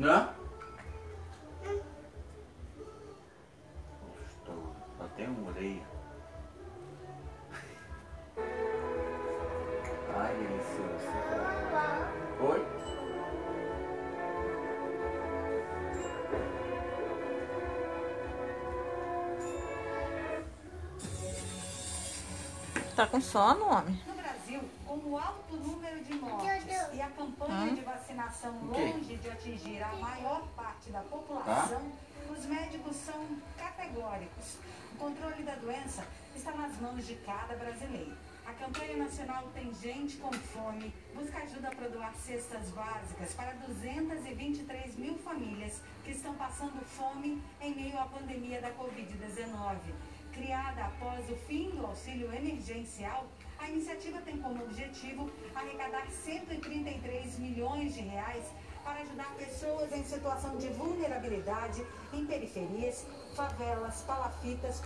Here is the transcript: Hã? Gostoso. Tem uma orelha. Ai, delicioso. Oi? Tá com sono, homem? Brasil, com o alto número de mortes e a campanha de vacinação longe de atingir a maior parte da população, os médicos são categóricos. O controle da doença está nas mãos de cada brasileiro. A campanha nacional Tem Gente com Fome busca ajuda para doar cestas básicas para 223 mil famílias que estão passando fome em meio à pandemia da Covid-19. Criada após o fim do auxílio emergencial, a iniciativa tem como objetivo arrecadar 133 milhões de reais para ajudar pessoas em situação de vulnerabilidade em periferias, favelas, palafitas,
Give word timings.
Hã? 0.00 0.34
Gostoso. 4.02 4.74
Tem 5.16 5.28
uma 5.28 5.48
orelha. 5.48 5.86
Ai, 10.16 10.34
delicioso. 10.34 11.08
Oi? 12.40 12.66
Tá 22.96 23.06
com 23.06 23.20
sono, 23.20 23.66
homem? 23.66 24.13
Brasil, 24.54 24.60
com 24.86 24.96
o 25.10 25.18
alto 25.18 25.56
número 25.56 26.04
de 26.04 26.14
mortes 26.14 26.64
e 26.92 27.00
a 27.00 27.10
campanha 27.10 27.74
de 27.74 27.80
vacinação 27.80 28.52
longe 28.64 29.16
de 29.16 29.30
atingir 29.30 29.82
a 29.82 29.92
maior 29.96 30.46
parte 30.54 30.90
da 30.90 31.00
população, 31.00 31.82
os 32.30 32.46
médicos 32.46 32.96
são 32.96 33.26
categóricos. 33.56 34.58
O 34.94 34.96
controle 34.98 35.42
da 35.42 35.56
doença 35.56 36.06
está 36.36 36.52
nas 36.52 36.80
mãos 36.80 37.04
de 37.04 37.16
cada 37.16 37.56
brasileiro. 37.56 38.16
A 38.46 38.52
campanha 38.52 38.96
nacional 38.96 39.48
Tem 39.54 39.74
Gente 39.74 40.18
com 40.18 40.32
Fome 40.32 40.92
busca 41.14 41.38
ajuda 41.38 41.70
para 41.70 41.88
doar 41.88 42.14
cestas 42.14 42.70
básicas 42.70 43.32
para 43.34 43.52
223 43.66 44.96
mil 44.96 45.18
famílias 45.18 45.80
que 46.04 46.12
estão 46.12 46.34
passando 46.34 46.84
fome 46.84 47.42
em 47.60 47.74
meio 47.74 47.98
à 47.98 48.04
pandemia 48.04 48.60
da 48.60 48.70
Covid-19. 48.72 49.78
Criada 50.32 50.84
após 50.84 51.28
o 51.30 51.36
fim 51.46 51.70
do 51.70 51.86
auxílio 51.86 52.32
emergencial, 52.34 53.26
a 53.58 53.68
iniciativa 53.68 54.20
tem 54.20 54.38
como 54.38 54.62
objetivo 54.62 55.30
arrecadar 55.54 56.06
133 56.10 57.38
milhões 57.38 57.94
de 57.94 58.00
reais 58.00 58.44
para 58.84 59.00
ajudar 59.00 59.34
pessoas 59.36 59.90
em 59.92 60.04
situação 60.04 60.56
de 60.58 60.68
vulnerabilidade 60.68 61.84
em 62.12 62.26
periferias, 62.26 63.06
favelas, 63.34 64.02
palafitas, 64.02 64.82